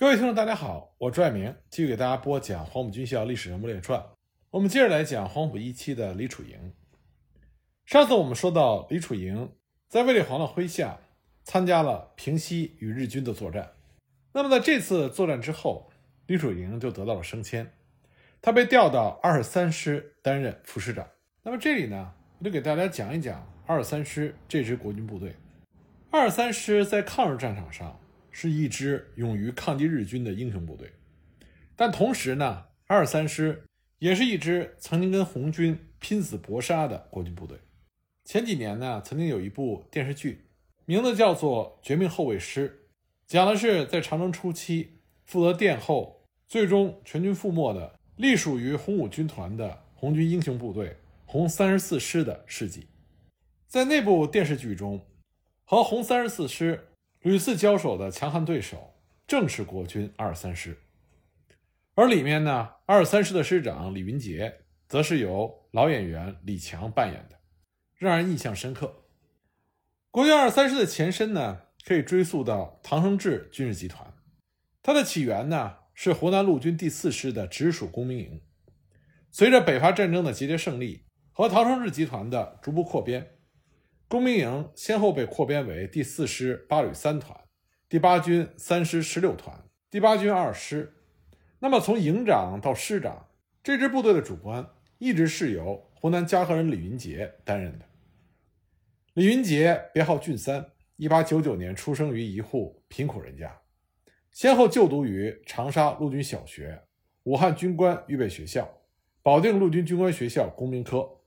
[0.00, 4.00] 各位听众，大家好，我朱爱明继续给大家播讲黄埔军校历史人物列传。
[4.48, 6.72] 我们接着来讲黄埔一期的李楚营。
[7.84, 9.50] 上次我们说到，李楚营
[9.88, 11.00] 在卫立煌的麾下
[11.42, 13.72] 参加了平西与日军的作战。
[14.32, 15.90] 那么在这次作战之后，
[16.28, 17.68] 李楚营就得到了升迁，
[18.40, 21.04] 他被调到二十三师担任副师长。
[21.42, 25.34] 那么这里呢，我就给大家讲一讲二十三师这支国军部队。
[26.12, 27.98] 二十三师在抗日战场上。
[28.40, 30.92] 是一支勇于抗击日军的英雄部队，
[31.74, 33.64] 但同时呢，二三师
[33.98, 37.58] 也是一支曾经跟红军拼死搏杀的国军部队。
[38.24, 40.44] 前几年呢，曾经有一部电视剧，
[40.84, 42.68] 名字叫做《绝命后卫师》，
[43.26, 50.96] 讲的是在长征初期负责殿后，最终全军覆没的隶属于红五军团的红军英雄部队
[51.26, 52.86] 红三十四师的事迹。
[53.66, 55.04] 在那部电视剧中，
[55.64, 56.84] 和红三十四师。
[57.22, 58.94] 屡次交手的强悍对手
[59.26, 60.78] 正是国军二三师，
[61.94, 67.36] 而里面呢，二三师的师长李云杰，则是由老演员李强扮演的，
[67.96, 69.04] 让人印象深刻。
[70.12, 74.14] 国军二三师的前身呢，可以追溯到唐生智军事集团，
[74.80, 78.40] 它的起源呢是湖南陆军第四师的直属工兵营，
[79.32, 83.37] 随着北伐战争的节节胜利和唐生智集团的逐步扩编。
[84.08, 87.38] 工兵营先后被扩编为第四师八旅三团、
[87.90, 90.94] 第八军三师十六团、第八军二师。
[91.58, 93.28] 那么，从营长到师长，
[93.62, 97.84] 这支部队的主官一直是由湖南嘉禾人李云杰担任的。
[99.12, 100.64] 李云杰别号俊三，
[100.96, 103.60] 一八九九年出生于一户贫苦人家，
[104.30, 106.80] 先后就读于长沙陆军小学、
[107.24, 108.66] 武汉军官预备学校、
[109.22, 111.17] 保定陆军军官学校工兵科。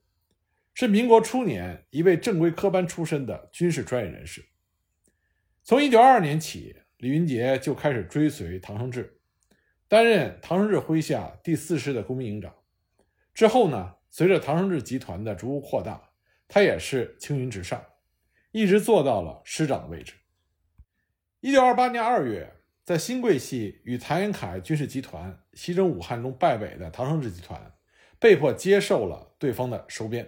[0.73, 4.43] 是民国初年一位正规科班出身的军事专业人士。
[5.63, 9.19] 从一九二二年起，李云杰就开始追随唐生智，
[9.87, 12.53] 担任唐生智麾下第四师的工兵营长。
[13.33, 16.01] 之后呢，随着唐生智集团的逐步扩大，
[16.47, 17.83] 他也是青云直上，
[18.51, 20.13] 一直做到了师长的位置。
[21.41, 22.51] 一九二八年二月，
[22.83, 27.73] 在新桂系与谭延凯军事集团西征武汉中败北的唐生智集团，
[28.19, 30.27] 被迫接受了对方的收编。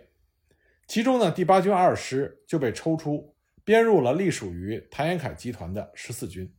[0.87, 6.53] 其中呢，第八军二师就被抽出，编入了隶属于谭延闿集团的十四军。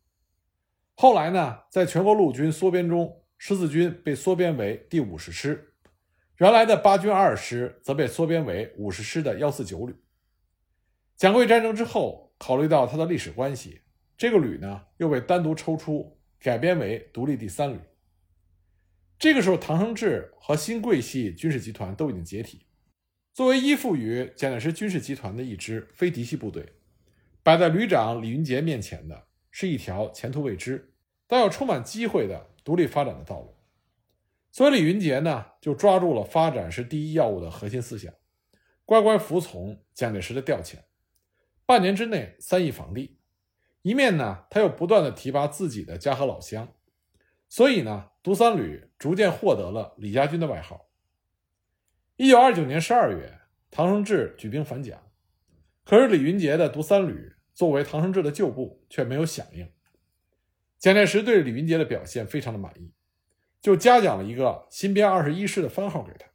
[0.94, 5.74] 后来呢，在全国陆军缩编中，十四军被缩编为第五十师，
[6.38, 9.94] 原来的八军二师则被缩编为五十师的幺四九旅。
[11.16, 13.82] 蒋桂战争之后，考虑到它的历史关系，
[14.16, 17.78] 这个旅呢又被单独抽出，改编为独立第三旅。
[19.18, 22.66] 这个时候，唐生智和新桂系军事集团都已经解体。
[23.34, 26.72] 作为依附于蒋介石军事集团的一支非嫡系部队，
[27.42, 30.94] 摆在旅长李云杰面前的是一条前途未知
[31.26, 33.56] 但又充满机会的独立发展的道路。
[34.52, 38.14] 所以李云杰呢，就抓住了发展是第一要务的核心思想，
[38.84, 40.76] 乖乖服从蒋介石的调遣，
[41.66, 43.18] 半年之内三亿访地。
[43.82, 46.72] 一面呢，他又不断的提拔自己的家和老乡，
[47.48, 50.83] 所以呢，独三旅逐渐获得了李家军的外号。
[52.16, 53.40] 一九二九年十二月，
[53.72, 55.10] 唐生智举兵反蒋，
[55.84, 59.68] 可是李云杰的独三旅作为唐生智的旧部，却没有响应。
[60.78, 62.92] 蒋介石对李云杰的表现非常的满意，
[63.60, 66.26] 就嘉奖了一个新编二十一师的番号给他。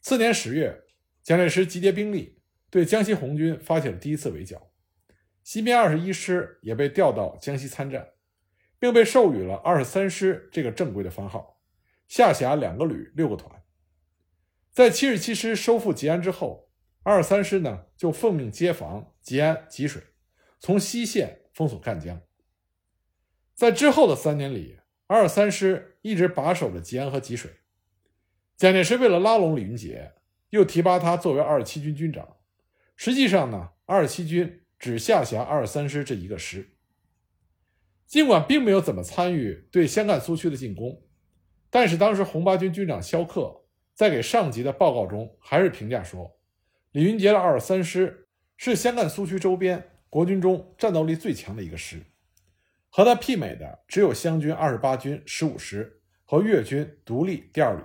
[0.00, 0.84] 次年十月，
[1.22, 4.70] 蒋介石集结兵力，对江西红军发起了第一次围剿，
[5.42, 8.12] 新编二十一师也被调到江西参战，
[8.78, 11.60] 并被授予了二十三师这个正规的番号，
[12.08, 13.60] 下辖两个旅、六个团。
[14.74, 16.68] 在七十七师收复吉安之后，
[17.04, 20.02] 二三师呢就奉命接防吉安、吉水，
[20.58, 22.20] 从西线封锁赣江。
[23.54, 27.52] 在之后的三年里，二三师一直把守着吉安和吉水。
[28.56, 30.14] 蒋介石为了拉拢李云杰，
[30.50, 32.36] 又提拔他作为二十七军军长。
[32.96, 36.74] 实际上呢，二十七军只下辖二三师这一个师。
[38.08, 41.06] 尽管并没有怎么参与对湘赣苏区的进攻，
[41.70, 43.60] 但是当时红八军军长萧克。
[43.94, 46.36] 在给上级的报告中，还是评价说，
[46.90, 48.26] 李云杰的二十三师
[48.56, 52.02] 是湘赣苏区周边国军中战斗力最强的一个师，
[52.88, 57.82] 和他媲美的只有湘军二十八军十五师和粤军独立第二旅。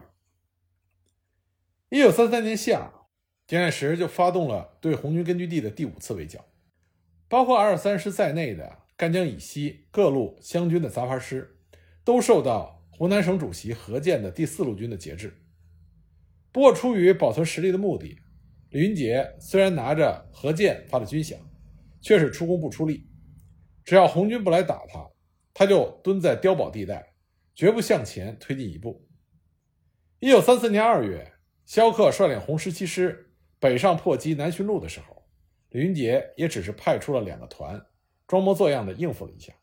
[1.89, 2.91] 一九三三年夏，
[3.47, 6.43] 蒋介石就发动了对红军根据地的第五次围剿，
[7.27, 11.59] 包括二十三师在内的赣江以西各路湘军的杂牌师，
[12.03, 15.35] 都受到湖南省主席何键的第四路军的节制。
[16.51, 18.19] 不过，出于保存实力的目的，
[18.69, 21.37] 李云杰虽然拿着何键发的军饷，
[22.01, 23.07] 却是出工不出力。
[23.83, 25.09] 只要红军不来打他，
[25.53, 27.13] 他就蹲在碉堡地带，
[27.53, 29.07] 绝不向前推进一步。
[30.19, 31.33] 一九三四年二月，
[31.65, 35.23] 萧克率领红十七师北上破击南浔路的时候，
[35.69, 37.79] 李云杰也只是派出了两个团，
[38.27, 39.53] 装模作样的应付了一下。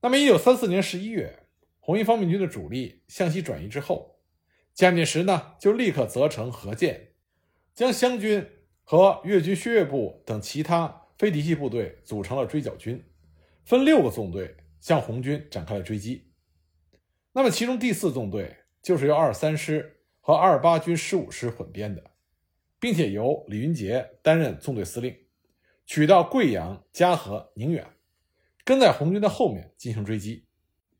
[0.00, 1.46] 那么，一九三四年十一月，
[1.80, 4.13] 红一方面军的主力向西转移之后，
[4.74, 7.12] 蒋介石呢就立刻责成何键，
[7.74, 8.44] 将湘军
[8.82, 13.04] 和粤军薛岳部等其他非嫡系部队组成了追剿军，
[13.64, 16.32] 分六个纵队向红军展开了追击。
[17.32, 22.10] 那么，其中第四纵队就是由二三师和二八军十五师混编的，
[22.80, 25.16] 并且由李云杰担任纵队司令，
[25.86, 27.86] 取到贵阳、嘉禾、宁远。
[28.64, 30.46] 跟在红军的后面进行追击，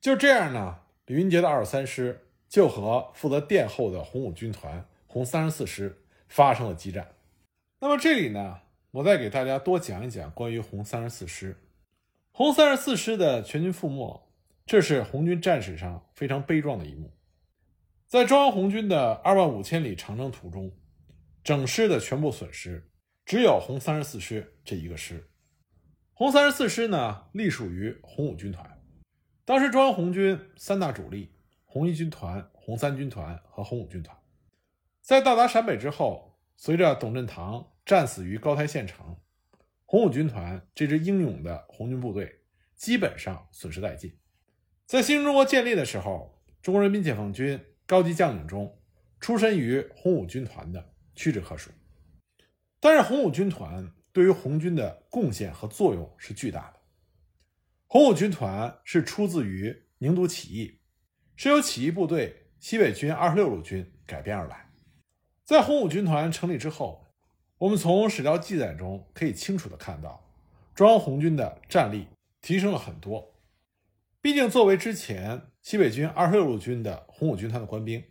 [0.00, 7.14] 就这样呢，李云杰的二三师就和负责殿后的红五军团红三十四师发生了激战。
[7.80, 8.60] 那么这里呢，
[8.90, 11.56] 我再给大家多讲一讲关于红三十四师。
[12.32, 14.28] 红三十四师的全军覆没，
[14.66, 17.12] 这是红军战史上非常悲壮的一幕。
[18.06, 20.72] 在中央红军的二万五千里长征途中，
[21.42, 22.88] 整师的全部损失
[23.24, 25.28] 只有红三十四师这一个师。
[26.12, 28.80] 红三十四师呢，隶属于红五军团。
[29.44, 31.33] 当时中央红军三大主力：
[31.74, 34.16] 红一军团、红三军团和红五军团。
[35.02, 39.16] 在到达陕北之后，随着董振堂战死于高台县城，
[39.84, 42.42] 红五军团这支英勇的红军部队
[42.76, 44.16] 基本上损失殆尽。
[44.86, 48.78] 在新中国建立的时候，中国人民解放军高级将领中，
[49.18, 51.72] 出身于红五军团的屈指可数。
[52.78, 53.92] 但是红五军团。
[54.12, 56.78] 对于红军的贡献和作用是巨大的。
[57.88, 60.78] 红五军团是出自于宁都起义，
[61.36, 64.70] 是由起义部队西北军二十六路军改编而来。
[65.44, 67.06] 在红五军团成立之后，
[67.58, 70.30] 我们从史料记载中可以清楚的看到，
[70.74, 72.08] 中央红军的战力
[72.40, 73.34] 提升了很多。
[74.20, 78.04] 毕竟，作为之前西北军二十六路军的红五军团的官兵，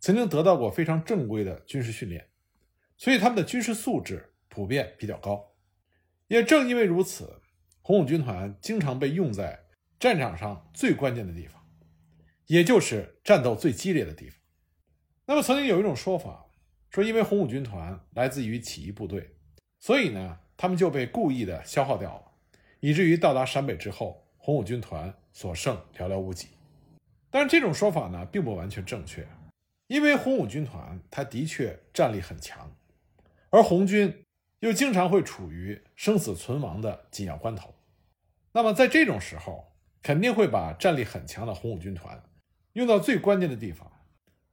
[0.00, 2.28] 曾经得到过非常正规的军事训练，
[2.96, 4.34] 所以他们的军事素质。
[4.50, 5.52] 普遍比较高，
[6.26, 7.40] 也正因为如此，
[7.80, 9.66] 红五军团经常被用在
[10.00, 11.57] 战场上最关键的地方，
[12.48, 14.38] 也就是战斗最激烈的地方。
[15.24, 16.46] 那么，曾经有一种说法，
[16.90, 19.36] 说因为红五军团来自于起义部队，
[19.78, 22.24] 所以呢，他们就被故意的消耗掉了，
[22.80, 26.48] 以至于到达陕北之后，红五军团所剩寥寥无几。
[27.30, 29.26] 但是这种说法呢，并不完全正确，
[29.86, 32.76] 因为红五军团它的确战力很强，
[33.50, 34.24] 而红军。
[34.60, 37.76] 又经常会处于生死存亡的紧要关头，
[38.50, 39.72] 那么在这种时候，
[40.02, 42.20] 肯定会把战力很强的红五军团
[42.78, 43.90] 用到最关键的地方，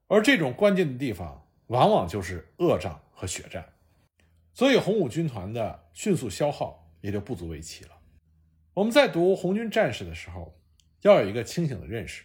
[0.07, 3.73] 而这种关键的地方往往就是恶仗和血战，
[4.51, 7.91] 所以红五军团的迅速消耗也就不足为奇了。
[8.73, 10.59] 我们在读红军战士的时候，
[11.03, 12.23] 要有一个清醒的认识，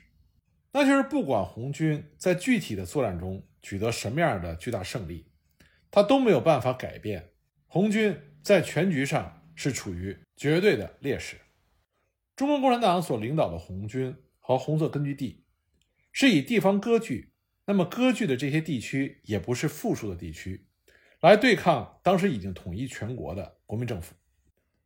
[0.72, 5.26] 那就是不管红军在具体的作战中取得什么样的巨大胜利，
[5.90, 7.32] 他都没有办法改变。
[7.66, 11.36] 红军在全局上是处于绝对的劣势。
[12.34, 15.44] 中国共产党所领导的红军和红色根据地
[16.12, 17.32] 是以地方割据，
[17.66, 20.66] 那么割据的这些地区也不是富庶的地区，
[21.20, 24.14] 来对抗当时已经统一全国的国民政府。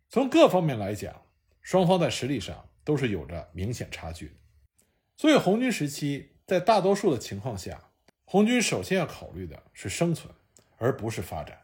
[0.09, 1.23] 从各方面来讲，
[1.63, 4.37] 双方在实力上都是有着明显差距。
[5.17, 7.91] 所以，红军时期在大多数的情况下，
[8.25, 10.33] 红军首先要考虑的是生存，
[10.77, 11.59] 而不是发展。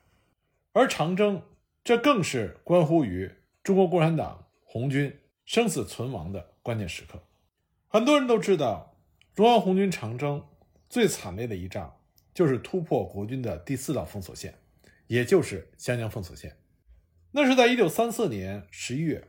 [0.72, 1.42] 而长征，
[1.84, 3.30] 这更是关乎于
[3.62, 7.22] 中国共产党红军生死存亡的关键时刻。
[7.88, 8.89] 很多人都知道，
[9.40, 10.46] 中央红军长征
[10.90, 11.96] 最惨烈的一仗，
[12.34, 14.54] 就是突破国军的第四道封锁线，
[15.06, 16.58] 也就是湘江封锁线。
[17.30, 19.28] 那是在一九三四年十一月，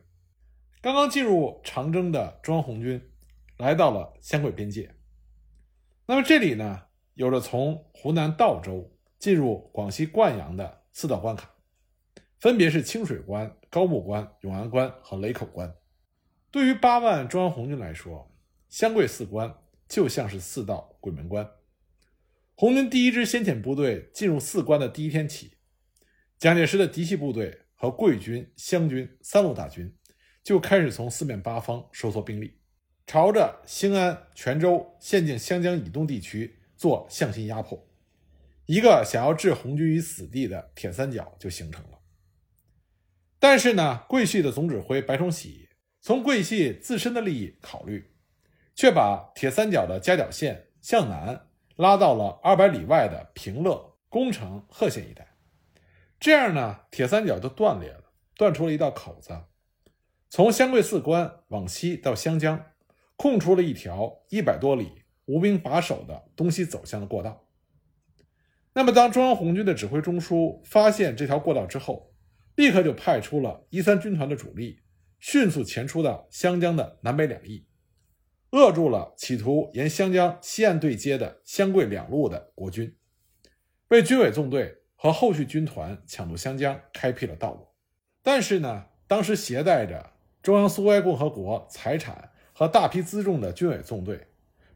[0.82, 3.02] 刚刚进入长征的中央红军
[3.56, 4.94] 来到了湘桂边界。
[6.08, 10.82] 那么这里呢，有着从湖南道州进入广西灌阳的。
[10.92, 11.50] 四道关卡，
[12.38, 15.74] 分别是清水关、高木关、永安关和雷口关。
[16.52, 18.30] 对于八万中央红军来说，
[18.68, 19.56] 湘桂四关
[19.92, 21.52] 就像是四道鬼门关。
[22.56, 25.58] 红军第一支先遣部队进入四关的第一天起，
[26.40, 29.94] 蒋介石的嫡系部队和桂军、湘军三路大军
[30.42, 32.62] 就开始从四面八方收缩兵力，
[33.06, 37.86] 朝着兴安、泉州、县境湘江以东地区做向心压迫。
[38.68, 42.00] 一个想要置红军于死地的铁三角就形成了。
[43.40, 45.68] 但是呢，桂系的总指挥白崇禧
[46.00, 48.11] 从桂系自身的利益考虑，
[48.76, 55.36] 却把铁三角的夹角线向南拉到了二百里外的平乐、宫城、贺县一带。
[56.20, 59.46] 这样呢，铁三角就断裂了，断出了一道口子。
[60.30, 62.64] 从湘桂寺关往西到湘江，
[63.16, 67.48] 空出了一条一百多里无兵把守的东西走向的过道。
[68.74, 72.14] 那么，当中央红军的指挥中枢发现这条过道之后，
[72.56, 74.80] 立刻就派出了一三军团的主力，
[75.20, 77.66] 迅速前出到湘江的南北两翼，
[78.52, 82.96] 扼住了企图沿湘江西岸对接的湘桂两路的国军，
[83.90, 84.78] 为军委纵队。
[85.04, 87.68] 和后续军团抢渡湘江开辟了道路，
[88.22, 90.12] 但是呢，当时携带着
[90.44, 94.28] 中央苏维埃共和国财产和大批辎重的军委纵队，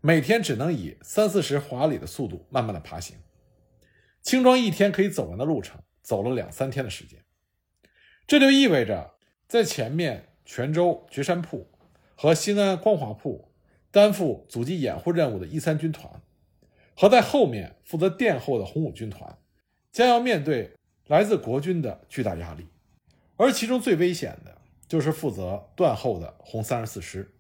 [0.02, 3.16] 每天只能以三四十华里的速度慢慢的爬行，
[4.24, 7.24] 轻装一天可以走完的路程，走了两三天的时间。
[8.26, 9.14] 这就意味着，
[9.48, 11.70] 在前面泉州绝山铺
[12.16, 13.52] 和兴安光华铺
[13.96, 16.22] 担负阻击掩护任务的一三军团，
[16.98, 19.38] 和在后面负责殿后的红五军团。
[19.90, 20.74] 将要面对
[21.08, 22.68] 来自国军的巨大压力，
[23.38, 27.34] 而其中最危险的就是负责断后的红三十四师，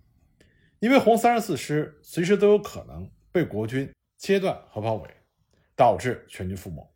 [0.79, 5.09] 因为红三十四师随时都有可能被国军切断和包围，
[5.75, 6.89] 导致全军覆没。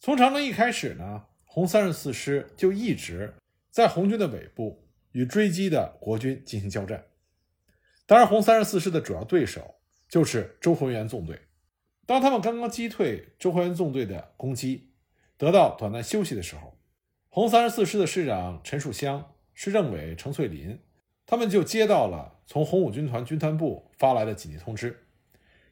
[0.00, 3.34] 从长征一开始呢，红三十四师就一直
[3.70, 7.04] 在红军的尾部与追击的国军进行交战。
[8.06, 9.76] 当然，红三十四师的主要对手
[10.08, 11.38] 就是周浑元纵队。
[12.04, 14.90] 当他们刚刚击退周浑元纵队的攻击，
[15.38, 16.76] 得到短暂休息的时候，
[17.28, 20.78] 红三十四师的师长陈树湘、师政委程翠林，
[21.24, 25.06] 他们就接到了从红五军团军团部发来的紧急通知，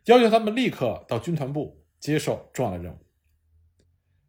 [0.07, 2.97] 要求他们立刻到军团部接受重要的任务。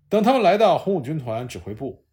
[0.10, 2.04] 等他们来到红五军团指挥部，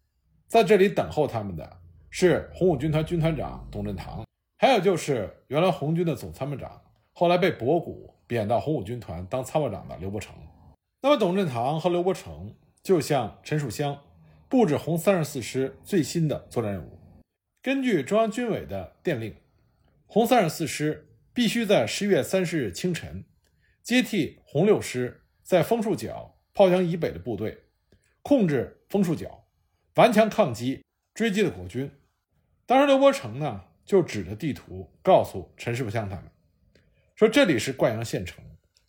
[0.47, 4.23] 在这里等候他们的是红五军团军团长董振堂，
[4.59, 8.13] 还有就是原来红军的总参谋长，后来被博古。
[8.29, 10.35] 贬到红五军团当参谋长的刘伯承，
[11.01, 14.03] 那么董振堂和刘伯承就向陈树湘
[14.47, 16.99] 布置红三十四师最新的作战任务。
[17.63, 19.35] 根据中央军委的电令，
[20.05, 23.25] 红三十四师必须在十月三十日清晨
[23.81, 27.63] 接替红六师在枫树角炮墙以北的部队，
[28.21, 29.45] 控制枫树角，
[29.95, 30.83] 顽强抗击
[31.15, 31.89] 追击的国军。
[32.67, 36.25] 当时刘伯承呢就指着地图告诉陈树湘他们。
[37.15, 38.45] 说这里是灌阳县城，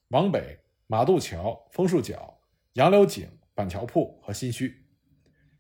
[0.09, 2.39] 往北马渡桥、枫树角、
[2.75, 4.71] 杨柳井、板桥铺和新圩。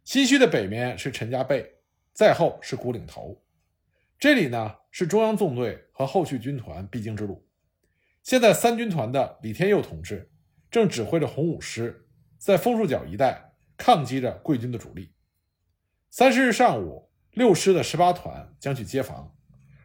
[0.04, 1.66] 新圩的北面是陈家背，
[2.12, 3.42] 再后是古岭头。
[4.18, 7.42] 这里呢是中央纵队和后续军团必经之路。
[8.22, 10.30] 现在三军团的李天佑同志
[10.70, 12.06] 正指挥着红五师
[12.36, 15.14] 在枫树角一带抗击着贵军的主力。
[16.10, 19.34] 三十日上午，六师的十八团将去接防，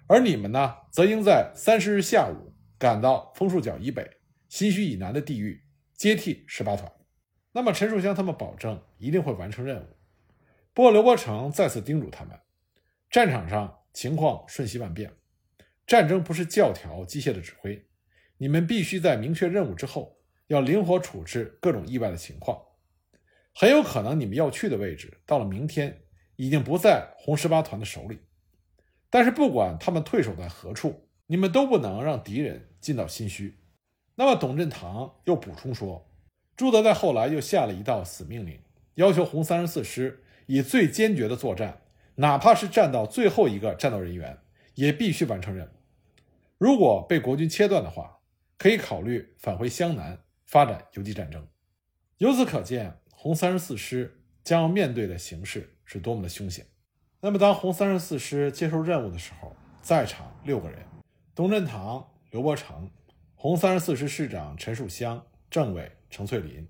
[0.07, 2.51] 而你们呢，则应在三十日下午。
[2.77, 4.05] 赶到枫树角以北、
[4.49, 6.91] 新墟以南的地域接替十八团，
[7.53, 9.87] 那么陈树湘他们保证一定会完成任务。
[10.73, 12.37] 不过刘伯承再次叮嘱他们，
[13.09, 15.09] 战场上情况瞬息万变，
[15.87, 17.87] 战争不是教条机械的指挥，
[18.37, 22.61] 你们必须在明确任务之后，要灵活处置各种意外的情况。
[23.53, 26.03] 很有可能你们要去的位置，到了明天
[26.35, 28.19] 已经不在红十八团的手里。
[29.09, 31.01] 但是不管他们退守在何处。
[31.27, 33.53] 你们都不能让敌人进到新圩。
[34.13, 36.07] 那么，董振堂又补充说，
[36.55, 38.59] 朱德在后来又下了一道死命令，
[38.93, 41.81] 要求红三十四师以最坚决的作战，
[42.17, 44.37] 哪怕是战到最后一个战斗人员，
[44.75, 45.69] 也必须完成任务。
[46.59, 48.19] 如果被国军切断的话，
[48.59, 51.47] 可以考虑返回湘南发展游击战争。
[52.19, 56.65] 由此可见，红三十四师将要面对的形势是多么的凶险。
[57.21, 60.85] 那么，当红三十四师接受任务的时候，在场六个人。
[61.33, 62.89] 董振堂、刘伯承、
[63.35, 66.67] 红三十四师师长陈树湘、政委程翠林、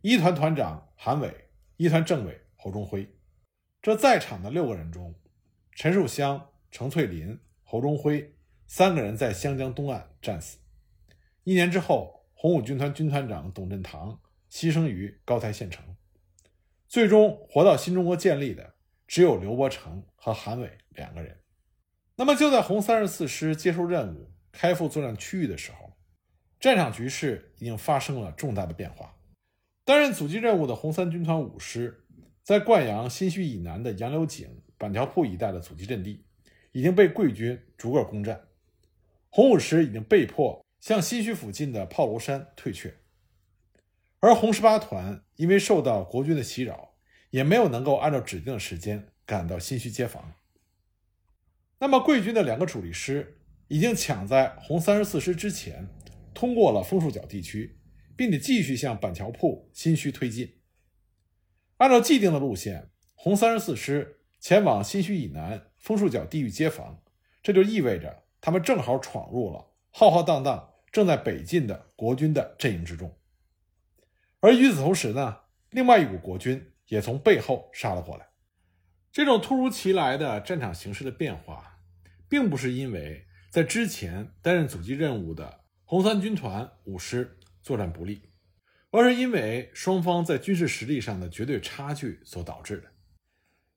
[0.00, 3.08] 一团团长韩伟、一团政委侯忠辉，
[3.82, 5.14] 这在场的六个人中，
[5.72, 8.34] 陈树湘、程翠林、侯忠辉
[8.66, 10.58] 三个人在湘江东岸战死。
[11.44, 14.20] 一年之后，红五军团军团长董振堂
[14.50, 15.84] 牺牲于高台县城。
[16.88, 18.74] 最终活到新中国建立的
[19.06, 21.38] 只有刘伯承和韩伟两个人。
[22.16, 25.92] 那么就在红三十四师接受任务、开赴作战区域的时候，
[26.58, 29.14] 战场局势已经发生了重大的变化。
[29.84, 32.04] 担任阻击任务的红三军团五师，
[32.42, 36.24] 在灌阳新圩以南的杨柳井、板条铺一带的阻击阵地，
[36.72, 38.48] 已经被贵军逐个攻占。
[39.28, 42.94] 红五师已经被迫向新圩附近的炮楼山退却，
[44.20, 46.94] 而红十八团因为受到国军的袭扰，
[47.30, 50.32] 也没有能够按照指定的时间赶到新圩接防。
[51.78, 55.88] 那么，桂军的两个主力师已经抢在红三十四师之前，
[56.32, 57.78] 通过了枫树角地区，
[58.16, 60.54] 并且继续向板桥铺新圩推进。
[61.76, 67.02] 按照既定的路线，红三十四师前往新圩以南枫树角地域接防，
[67.42, 73.14] 这就意味着他们正好闯入了浩浩荡荡正在北进的国军的阵营之中。
[74.46, 75.38] 而与此同时呢，
[75.70, 78.28] 另外一股国军也从背后杀了过来。
[79.10, 81.80] 这种突如其来的战场形势的变化，
[82.28, 88.22] 并不是因为在之前担任阻击任务的红三军团五师作战不利，
[88.92, 92.84] 而是因为双方在军事实力上的绝对差距所导致的。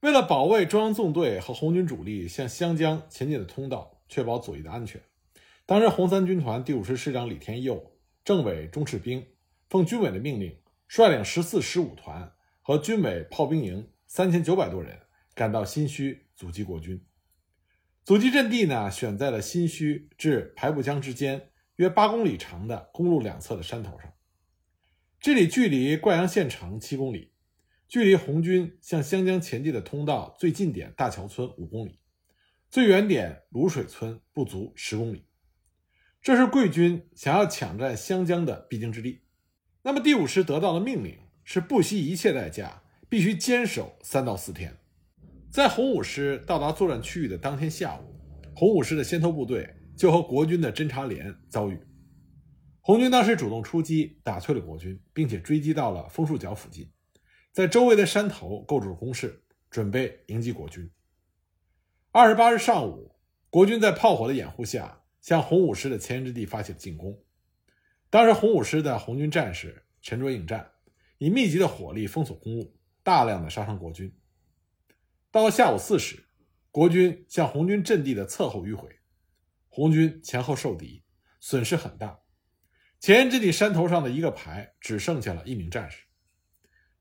[0.01, 5.01] 为了保卫中央纵队和红军主力向湘江前进的通道，确保左翼的安全，
[5.65, 7.91] 当时红三军团第五师师长李天佑、
[8.23, 9.25] 政委钟赤兵
[9.69, 14.99] 奉军委的命令，率领十四、十五团和军委炮兵营三千九百多人。
[15.35, 17.01] 赶到新圩阻击国军，
[18.03, 24.13] 阻击阵地呢选在了新圩至排布江之间约八公里长的公路两侧的山头上。
[25.17, 27.31] 这里距离灌阳县城七公里，
[27.87, 31.97] 距离红军向湘江前进的通道最近点大桥村五公里，
[32.69, 35.25] 最远点卤水村不足十公里。
[36.21, 39.21] 这是贵军想要抢占湘江的必经之地。
[39.89, 44.77] 那么第五师得到的命令是不惜一切代价，必须坚守三到四天。
[45.49, 48.15] 在红五师到达作战区域的当天下午，
[48.55, 49.67] 红五师的先头部队
[49.97, 51.79] 就和国军的侦察连遭遇。
[52.81, 56.87] 红军当时主动出击，打退了国军，并且追击到了枫树角附近，
[57.51, 59.41] 在周围的山头构筑了工事，
[59.71, 60.87] 准备迎击国军。
[62.11, 63.15] 二十八日上午，
[63.49, 67.19] 国军在炮火的掩护下，向红五师的前沿之地发起了进攻。
[68.11, 70.71] 当时，红五师的红军战士沉着应战，
[71.19, 74.11] 以密集的火力封锁公路，大量的杀伤国军。
[75.29, 76.25] 到了下午四时，
[76.71, 78.89] 国军向红军阵地的侧后迂回，
[79.67, 81.03] 红军前后受敌，
[81.39, 82.19] 损失很大。
[82.99, 86.05] 前沿阵地山头上的一个排只剩下了一名战士。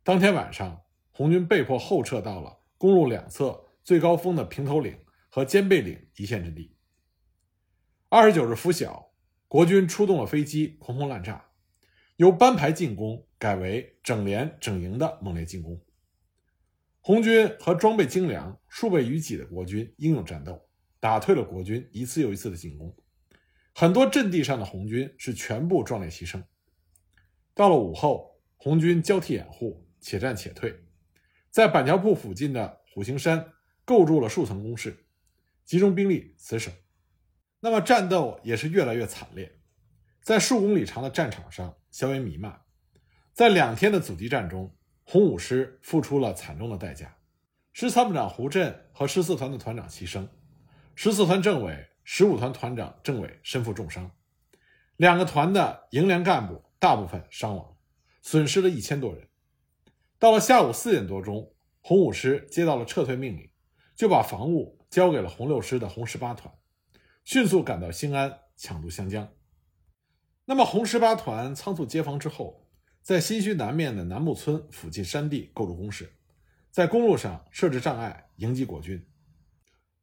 [0.03, 4.99] 当天晚上，红军被迫后撤到了公路两侧最高峰的平头岭
[5.31, 6.77] 和肩背岭一线阵地。
[8.11, 9.08] 二十九日拂晓，
[9.49, 11.43] 国军出动了飞机，狂轰滥炸，
[12.17, 15.81] 由班排进攻改为整连整营的猛烈进攻。
[17.01, 20.69] 红军和装备精良、数倍于己的国军英勇战斗，
[21.01, 22.95] 打退了国军一次又一次的进攻。
[23.75, 26.45] 很多阵地上的红军是全部壮烈牺牲。
[27.55, 30.79] 到了午后，红军交替掩护，且战且退，
[31.49, 33.53] 在板桥铺附近的虎形山
[33.87, 35.07] 构筑了数层工事，
[35.65, 36.71] 集中兵力死守。
[37.61, 39.59] 那么战斗也是越来越惨烈，
[40.23, 42.61] 在数公里长的战场上，硝烟弥漫。
[43.33, 47.17] 在两天的阻击战中，红五师付出了惨重的代价，
[47.73, 50.29] 师参谋长胡震和十四团的团长牺牲，
[50.95, 54.11] 十四团政委、十五团团长、政委身负重伤，
[54.97, 57.77] 两个团的营连干部大部分伤亡，
[58.23, 59.29] 损失了一千多人。
[60.19, 63.51] 到了下午四点多钟，红五师接到了撤退命令，
[63.95, 66.53] 就把防务交给了红六师的红十八团，
[67.31, 69.29] 迅速赶到兴安抢渡湘江。
[70.47, 72.65] 那么红十八团仓促接防之后。
[73.03, 76.15] 在新圩南面的南木村附近山地构筑工事，
[76.71, 79.07] 在公路上设置障碍迎击国军。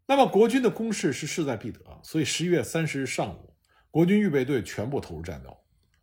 [0.05, 3.55] 那么国军的攻势是势在必得，所以十一月三十日上午，
[3.89, 5.55] 国军预备队全部投入战斗，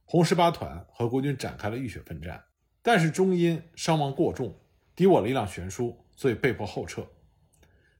[0.04, 2.42] 红十八团和国军展开了浴血奋战。
[2.82, 4.60] 但是终因伤亡过重，
[4.94, 7.06] 敌我力量悬殊，所以被迫后撤。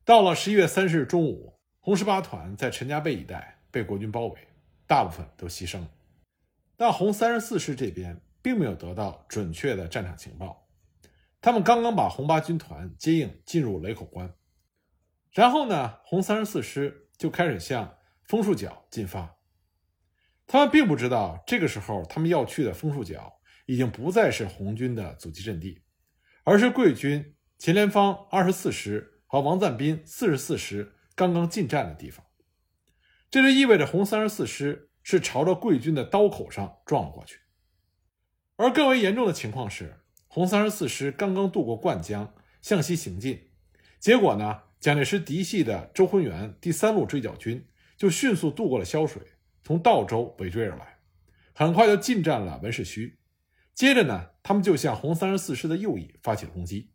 [0.04, 4.48] 到了十一月三十日中午，红十八团在陈家背一带被国军包围，
[4.86, 5.90] 大部分都牺牲了。
[6.78, 8.18] 但红三十四师这边。
[8.44, 10.68] 并没有得到准确的战场情报，
[11.40, 14.34] 他们刚刚把红八军团接应进入雷口关，
[15.30, 19.36] 然后呢，红三十四师就开始向枫树角进发。
[20.48, 25.80] 他们并不知道，这个时候他们要去的枫树角已经不再是红军的阻击阵地，
[26.42, 32.24] 而是桂军秦连芳二十四师和王赞斌四十四师刚刚进站的地方。
[33.30, 37.38] 这就意味着红三十四师是朝着贵军的刀口上撞了过去。
[38.56, 43.50] 而更为严重的情况是，红三十四师刚刚渡过灌江，向西行进，
[43.98, 49.22] 结果呢，蒋介石嫡系的周浑元第三路追剿军就迅速渡过了潇水，
[49.62, 50.98] 从道州尾追而来，
[51.54, 53.14] 很快就进占了文士圩。
[53.74, 56.90] 接着呢，他们就向红三十四师的右翼发起了攻击。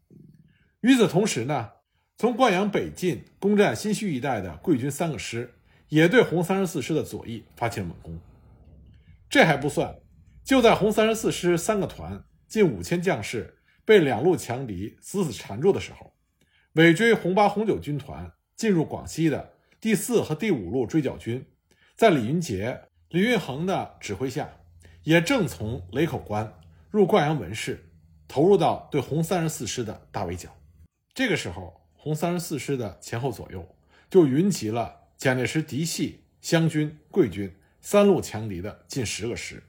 [0.82, 1.72] 与此同时呢，
[2.20, 5.54] 从灌阳北进攻占新圩一带的桂军三个师
[5.90, 8.20] 也对红三十四师的左翼发起了猛攻。
[9.30, 9.96] 这还不算。
[10.44, 16.12] 就在红三十四师三个团近五千将士被两路强敌死死缠住的时候，
[16.74, 21.46] 尾追红八红九军团进入广西的第四和第五路追剿军，
[21.96, 24.50] 在李云杰、李运恒的指挥下，
[25.04, 26.52] 也正从雷口关
[26.90, 27.92] 入灌阳文市，
[28.28, 30.50] 投入到对红三十四师的大围剿。
[31.14, 33.76] 这个时候，红三十四师的前后左右，
[34.10, 39.62] 就云集了蒋介石嫡系湘军、桂军三路强敌的近十个师。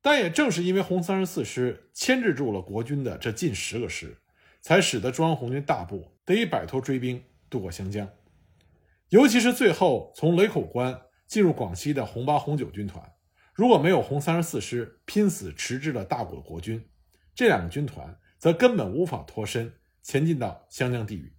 [0.00, 4.16] 但也正是因为红三十四师牵制住了国军的这近十个师，
[4.60, 8.10] 才使得中央红军大部得以摆脱追兵，渡过湘江。
[9.10, 13.12] 尤其是最后从雷口关进入广西的红八、红九军团，
[13.54, 16.84] 如果没有红三十四师拼死迟滞了大股国军，
[17.32, 21.32] 这两个军团则根本无法脱身前进到湘江地域。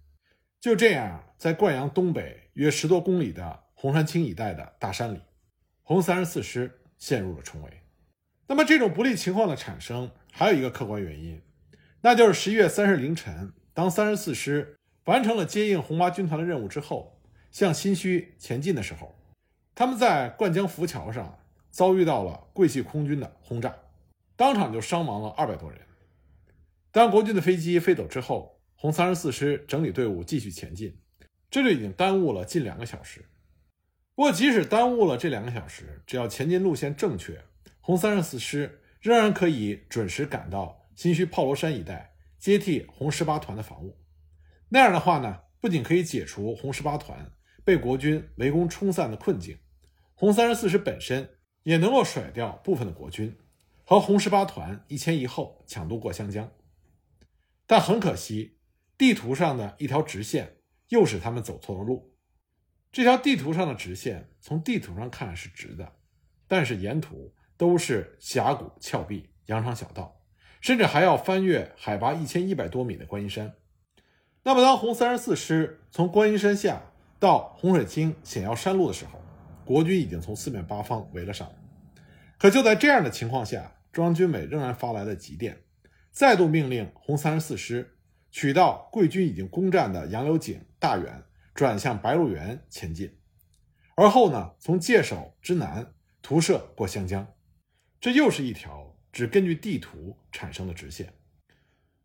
[0.60, 5.20] 就这样，在灌阳东北约十多公里的红山青一带的大山里，
[5.82, 7.70] 红三十四师陷入了重围。
[8.46, 11.42] 那么，这种不利情况的产生还有一个客观原因，
[12.00, 19.14] 那就是十一月三日凌晨，当三十四师完成了接应红八军团的任务之后，向新圩前进的时候，
[19.74, 21.38] 他们在灌江浮桥上
[21.70, 23.74] 遭遇到了桂系空军的轰炸，
[24.36, 25.80] 当场就伤亡了二百多人。
[26.90, 28.53] 当国军的飞机飞走之后，
[28.84, 30.98] 红三十四师整理队伍继续前进，
[31.50, 33.24] 这就已经耽误了近两个小时。
[34.14, 37.42] 不过，即使耽误了这两个小时，只要前进路线正确。
[37.80, 43.96] 红三十四师仍然可以准时赶到新圩炮罗山一带，接替红十八团的防务。
[44.68, 47.32] 那样的话呢，不仅可以解除红十八团
[47.64, 49.56] 被国军围攻冲散的困境，
[50.12, 51.30] 红三十四师本身
[51.62, 53.34] 也能够甩掉部分的国军，
[53.82, 56.52] 和红十八团一前一后抢渡过湘江。
[57.66, 58.58] 但很可惜，
[58.98, 60.56] 地图上的一条直线
[60.88, 62.14] 又使他们走错了路。
[62.92, 65.92] 这条地图上的直线从地图上看是直的，
[66.48, 67.34] 但是沿途。
[67.56, 70.20] 都是峡谷、峭壁、羊肠小道，
[70.60, 73.54] 甚至还要翻越海拔一千一百多米的观音山。
[74.42, 76.82] 那么，当红三十四师从观音山下
[77.20, 79.22] 到洪水清险要山路的时候，
[79.64, 81.54] 国军已经从四面八方围了上来。
[82.38, 85.62] 可就在这样的情况下，中央军委仍然发来了急电，
[86.10, 87.93] 再度命令红三十四师
[88.34, 91.22] 取到桂军已经攻占的杨柳井、大远，
[91.54, 93.16] 转向白鹿原前进，
[93.94, 97.32] 而后呢，从界首之南图射过湘江。
[98.00, 101.14] 这又是一条只根据地图产生的直线。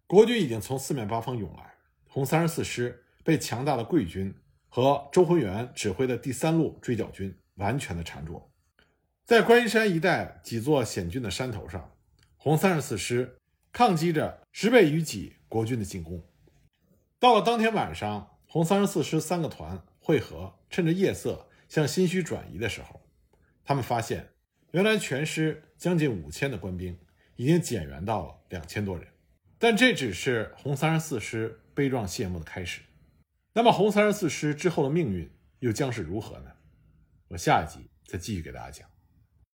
[0.05, 1.73] 国军已经从四面八方涌来，
[2.07, 4.31] 红三十四师被强大的桂军
[4.67, 8.51] 和周浑元指挥的第三路追剿军完全的缠住。
[9.25, 11.91] 在观音山一带几座险峻的山头上，
[12.37, 13.39] 红三十四师
[13.71, 16.23] 抗击着十倍于己国军的进攻。
[17.19, 23.01] 到了当天晚上，红三十四师三个团会合，趁着夜色向新圩转移的时候，
[23.65, 24.29] 他们发现。
[24.71, 26.95] 原来全师将近五千的官兵
[27.37, 29.07] 已经减员到了两千多人，
[29.57, 32.81] 但这只是红三十四师悲壮谢幕的开始。
[33.53, 36.51] 那么红三十四师之后的命运又将是如何呢？
[37.29, 38.87] 我下一集再继续给大家讲。